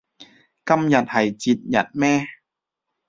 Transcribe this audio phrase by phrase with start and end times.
[0.65, 2.25] 今日係節日咩